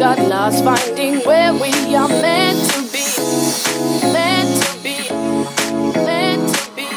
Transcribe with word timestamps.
Got 0.00 0.18
lost 0.18 0.64
finding 0.64 1.16
where 1.26 1.52
we 1.52 1.94
are 1.94 2.08
meant 2.08 2.58
to 2.70 2.80
be. 2.90 3.04
Meant 4.10 4.62
to 4.62 4.82
be. 4.82 4.96
Meant 5.92 6.48
to 6.54 6.70
be. 6.74 6.88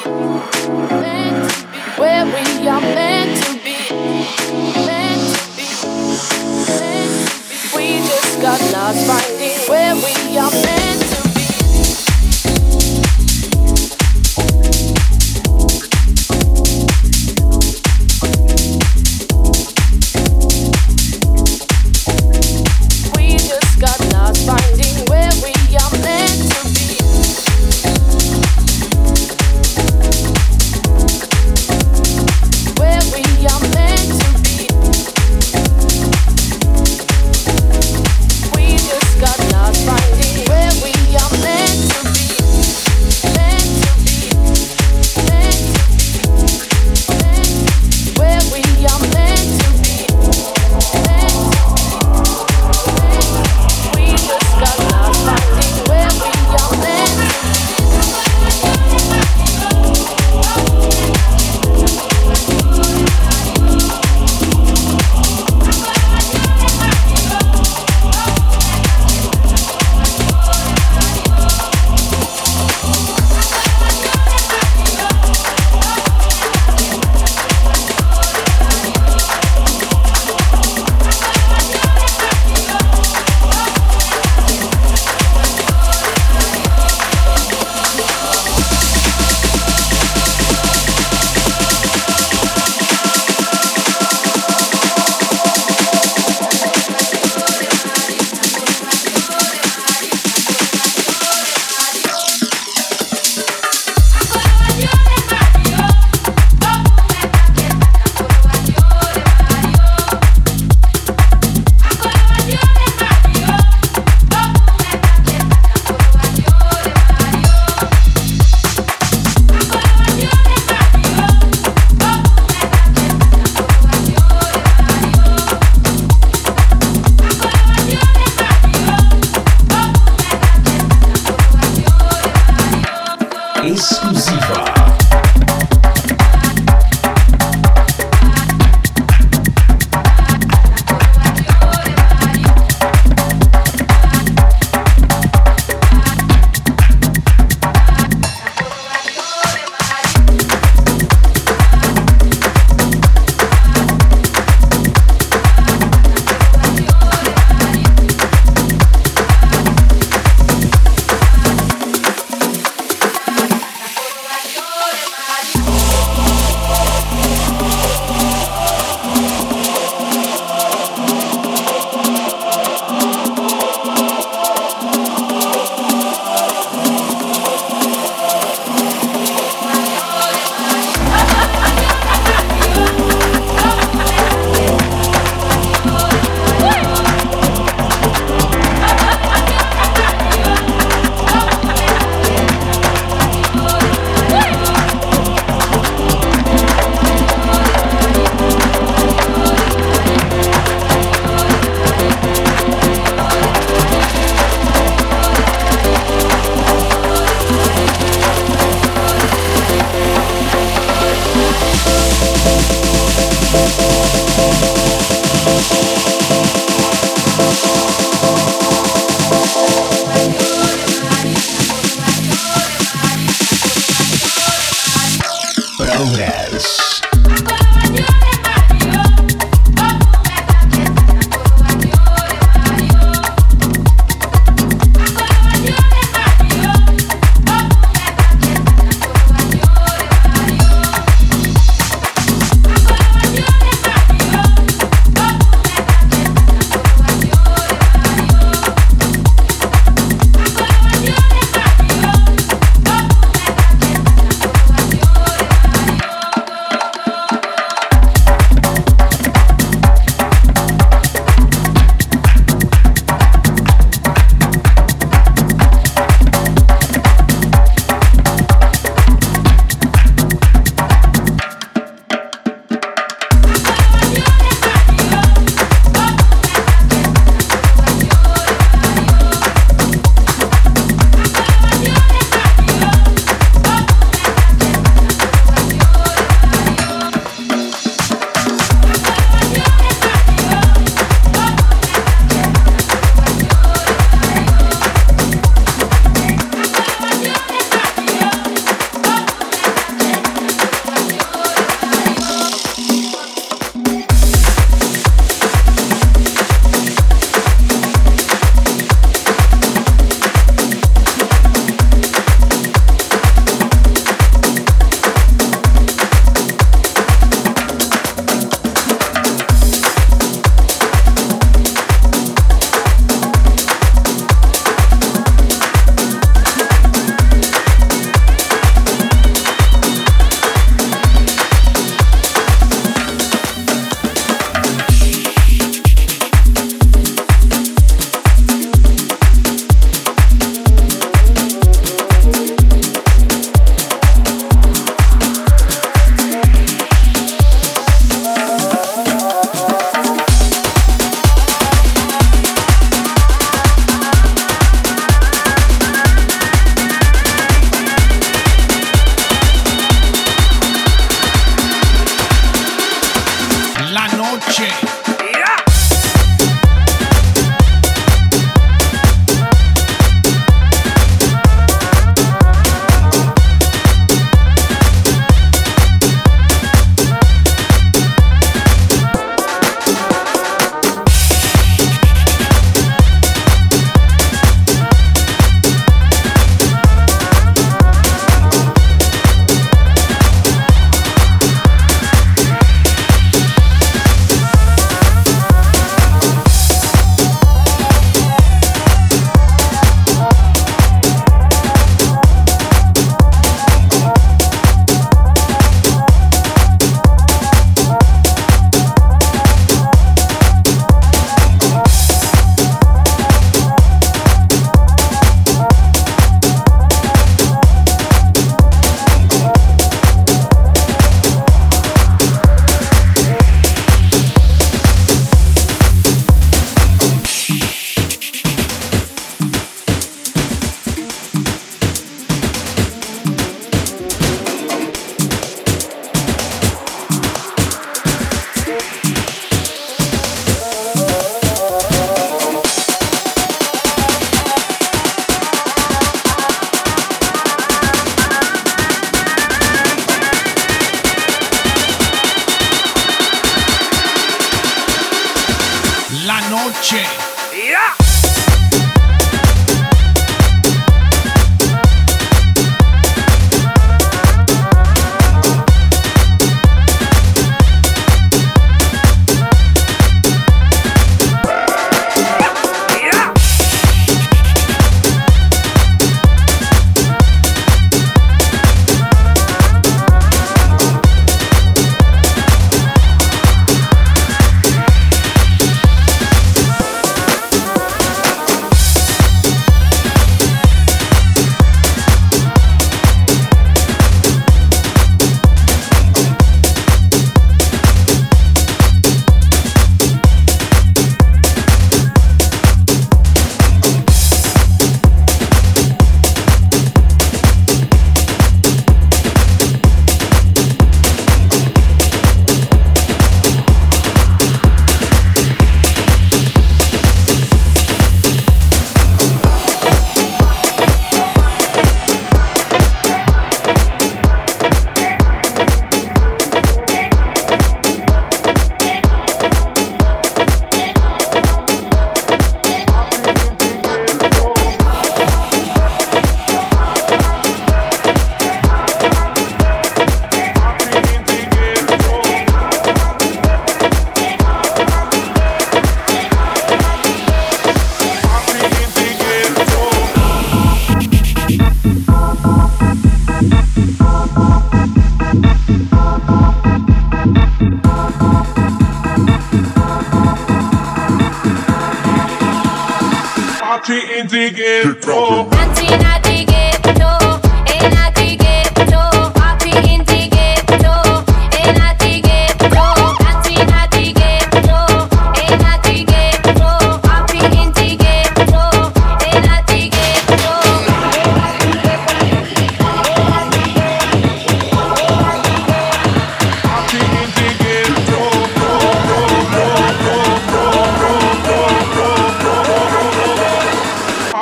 Meant 1.04 1.52
to 1.52 1.68
be. 1.68 1.80
Where 2.00 2.26
we 2.26 2.66
are 2.70 2.80
meant 2.80 3.44
to 3.44 3.54
be. 3.56 3.76
Meant 4.88 5.36
to 5.36 5.44
be. 5.58 5.68
Meant 6.80 7.28
to 7.28 7.46
be. 7.50 7.76
We 7.76 8.08
just 8.08 8.42
got 8.42 8.62
lost 8.72 9.06
finding 9.06 9.60
where 9.68 9.96
we 9.96 10.38
are 10.38 10.50
meant 10.50 11.03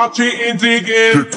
Archie 0.02 0.32
integriert. 0.50 1.32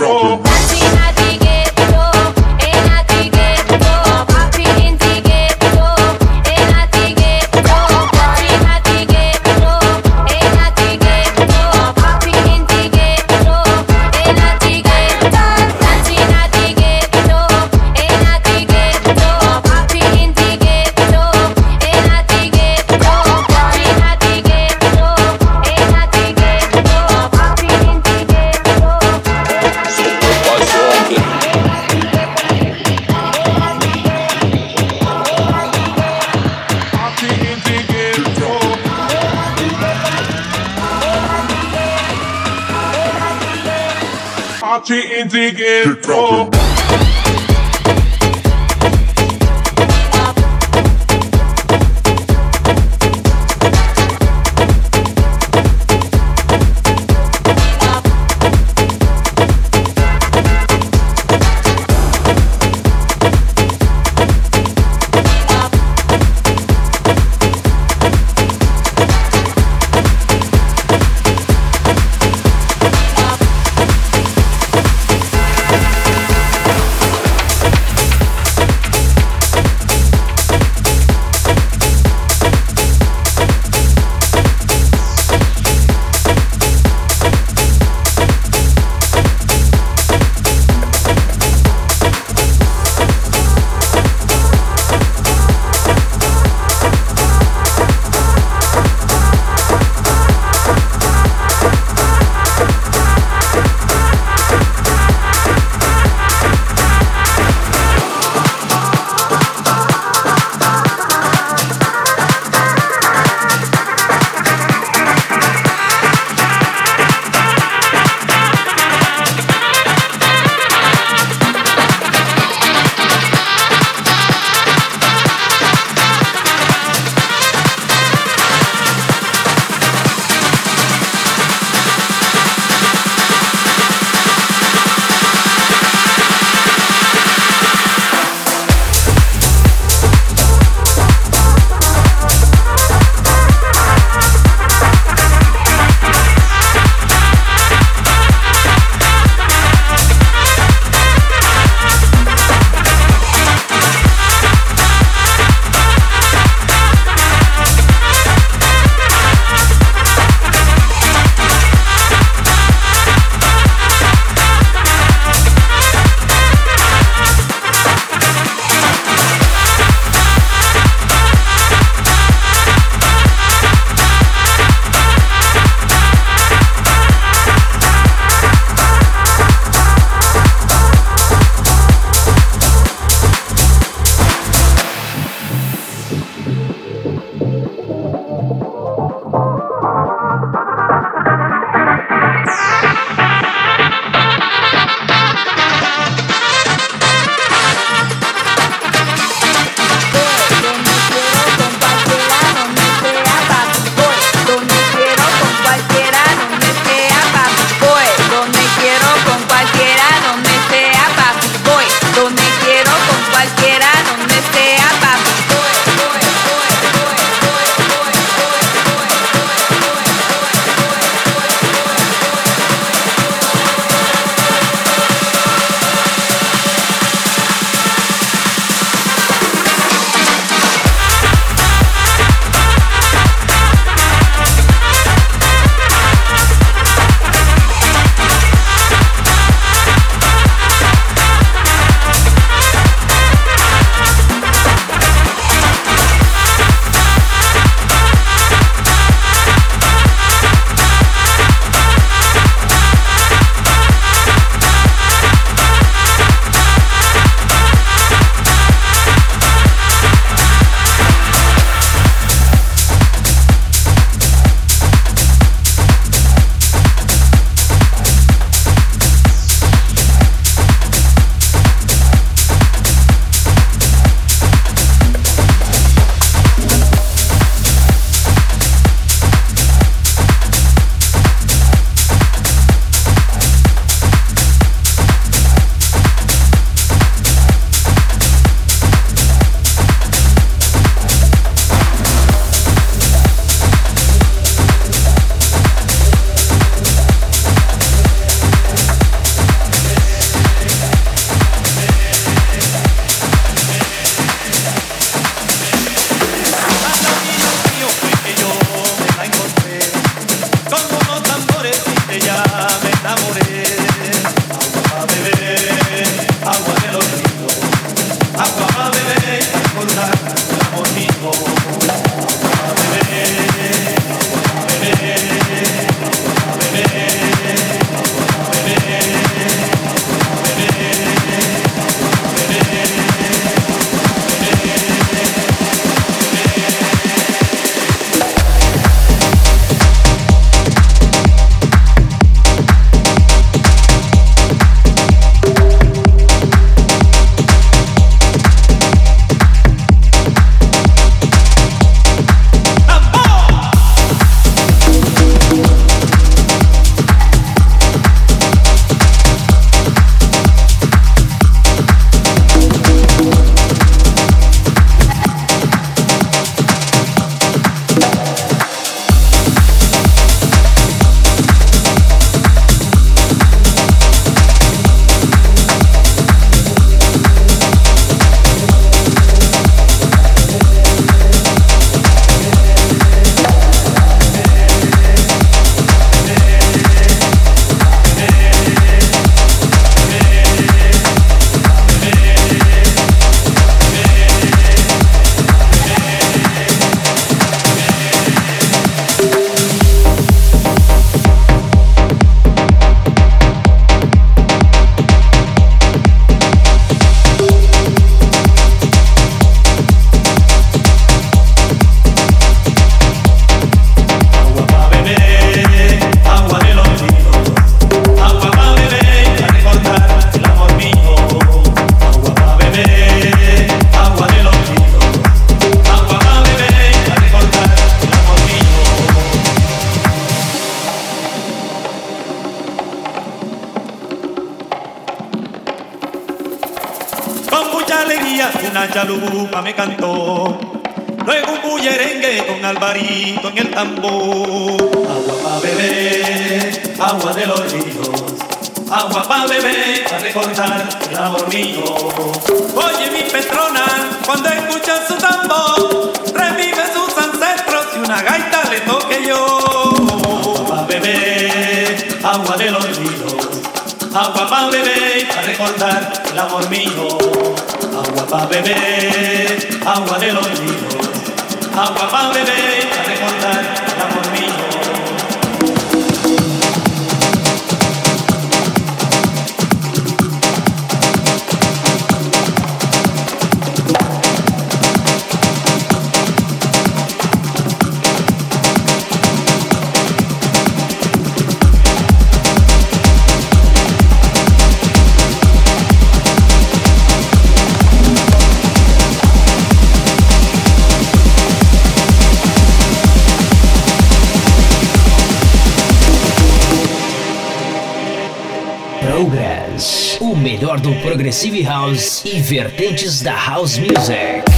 Melhor 510.75 510.81
do 510.81 510.95
Progressive 510.97 511.63
House 511.63 512.23
e 512.25 512.41
vertentes 512.41 513.23
da 513.23 513.35
House 513.35 513.79
Music. 513.79 514.54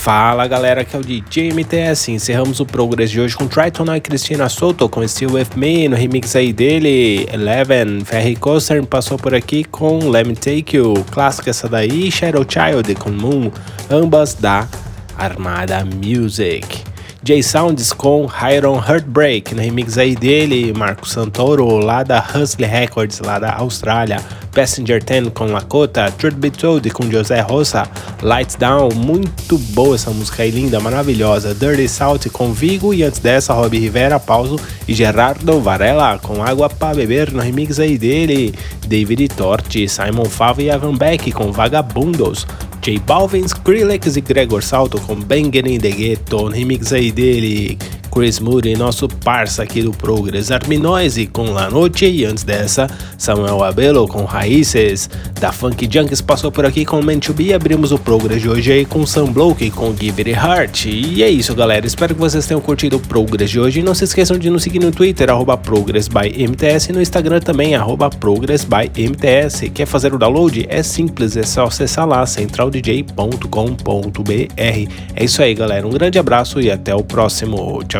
Fala 0.00 0.46
galera, 0.46 0.80
aqui 0.80 0.96
é 0.96 0.98
o 0.98 1.02
DJ 1.02 1.52
MTS. 1.52 2.10
Encerramos 2.10 2.58
o 2.58 2.64
Progress 2.64 3.10
de 3.10 3.20
hoje 3.20 3.36
com 3.36 3.46
Triton 3.46 3.94
e 3.94 4.00
Cristina 4.00 4.48
Soto 4.48 4.88
com 4.88 5.06
Still 5.06 5.34
With 5.34 5.48
Me 5.54 5.88
no 5.88 5.94
remix 5.94 6.34
aí 6.34 6.54
dele. 6.54 7.28
Eleven, 7.30 8.02
Ferry 8.02 8.34
Coaster 8.34 8.82
passou 8.86 9.18
por 9.18 9.34
aqui 9.34 9.62
com 9.62 10.08
Let 10.08 10.26
Me 10.26 10.34
Take 10.34 10.78
You, 10.78 10.94
clássica 11.10 11.50
essa 11.50 11.68
daí. 11.68 12.10
Shadow 12.10 12.46
Child 12.48 12.94
com 12.94 13.10
Moon, 13.10 13.50
ambas 13.90 14.32
da 14.32 14.66
Armada 15.18 15.84
Music. 15.84 16.82
J 17.22 17.42
Sounds 17.42 17.92
com 17.92 18.26
Hiron 18.26 18.78
Heartbreak, 18.78 19.54
no 19.54 19.60
remix 19.60 19.98
aí 19.98 20.16
dele, 20.16 20.72
Marco 20.72 21.06
Santoro, 21.06 21.76
lá 21.76 22.02
da 22.02 22.24
Hustle 22.34 22.66
Records, 22.66 23.20
lá 23.20 23.38
da 23.38 23.52
Austrália. 23.52 24.18
Passenger 24.52 25.02
10 25.02 25.28
com 25.34 25.46
Lakota, 25.46 26.10
Truth 26.12 26.34
Be 26.34 26.50
Told 26.50 26.90
com 26.90 27.10
José 27.10 27.40
Rosa, 27.40 27.88
Lights 28.22 28.56
Down, 28.56 28.90
muito 28.94 29.56
boa 29.58 29.94
essa 29.94 30.10
música 30.10 30.42
aí, 30.42 30.50
linda, 30.50 30.80
maravilhosa. 30.80 31.54
Dirty 31.54 31.88
Salt 31.88 32.28
com 32.30 32.52
Vigo 32.52 32.92
e 32.92 33.02
antes 33.02 33.20
dessa, 33.20 33.52
Rob 33.52 33.78
Rivera, 33.78 34.18
Pauso 34.18 34.58
e 34.86 34.94
Gerardo 34.94 35.60
Varela 35.60 36.18
com 36.18 36.42
Água 36.42 36.68
para 36.68 36.94
Beber, 36.94 37.32
no 37.32 37.40
remix 37.40 37.78
aí 37.78 37.96
dele. 37.96 38.54
David 38.86 39.28
Torti, 39.28 39.88
Simon 39.88 40.24
Fava 40.24 40.62
e 40.62 40.68
Evan 40.68 40.96
Beck 40.96 41.30
com 41.32 41.52
Vagabundos. 41.52 42.46
J 42.82 42.98
Balvin, 43.00 43.44
Skrillex 43.44 44.16
e 44.16 44.20
Gregor 44.20 44.62
Salto 44.62 44.98
com 45.02 45.14
Banger 45.14 45.66
in 45.66 45.78
the 45.78 45.90
Ghetto, 45.90 46.48
remix 46.48 46.92
aí 46.92 47.12
dele. 47.12 47.78
Chris 48.10 48.40
Moody, 48.40 48.76
nosso 48.76 49.08
parça 49.08 49.62
aqui 49.62 49.82
do 49.82 49.92
Progress 49.92 50.52
Arminoise 50.52 51.26
com 51.26 51.52
La 51.52 51.70
Noche 51.70 52.10
e 52.10 52.24
antes 52.24 52.42
dessa, 52.42 52.88
Samuel 53.16 53.62
Abelo 53.62 54.08
com 54.08 54.24
Raízes. 54.24 55.08
Da 55.40 55.52
Funk 55.52 55.88
Junkies 55.90 56.20
passou 56.20 56.50
por 56.50 56.66
aqui 56.66 56.84
com 56.84 57.00
Man 57.00 57.20
to 57.20 57.32
Be, 57.32 57.54
abrimos 57.54 57.92
o 57.92 57.98
Progress 57.98 58.42
de 58.42 58.48
hoje 58.48 58.72
aí 58.72 58.84
com 58.84 59.06
Sunblock 59.06 59.70
com 59.70 59.94
Give 59.96 60.22
It 60.22 60.30
Heart. 60.30 60.86
E 60.86 61.22
é 61.22 61.30
isso 61.30 61.54
galera, 61.54 61.86
espero 61.86 62.14
que 62.14 62.20
vocês 62.20 62.46
tenham 62.46 62.60
curtido 62.60 62.96
o 62.96 63.00
Progress 63.00 63.50
de 63.50 63.60
hoje 63.60 63.80
e 63.80 63.82
não 63.82 63.94
se 63.94 64.04
esqueçam 64.04 64.36
de 64.36 64.50
nos 64.50 64.64
seguir 64.64 64.80
no 64.80 64.90
Twitter, 64.90 65.28
ProgressByMTS 65.62 66.88
e 66.88 66.92
no 66.92 67.00
Instagram 67.00 67.40
também, 67.40 67.74
ProgressByMTS. 68.18 69.70
Quer 69.72 69.86
fazer 69.86 70.12
o 70.12 70.18
download? 70.18 70.66
É 70.68 70.82
simples, 70.82 71.36
é 71.36 71.44
só 71.44 71.66
acessar 71.66 72.08
lá, 72.08 72.26
centraldj.com.br. 72.26 74.50
É 74.56 75.24
isso 75.24 75.42
aí 75.42 75.54
galera, 75.54 75.86
um 75.86 75.90
grande 75.90 76.18
abraço 76.18 76.60
e 76.60 76.70
até 76.70 76.94
o 76.94 77.04
próximo. 77.04 77.84
Tchau 77.84 77.99